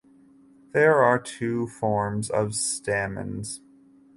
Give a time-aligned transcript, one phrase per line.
[0.71, 3.61] There are two forms of stamens.